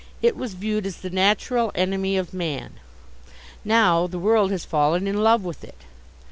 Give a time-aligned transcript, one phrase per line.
[0.19, 2.79] It was viewed as the natural enemy of man.
[3.63, 5.77] Now the world has fallen in love with it.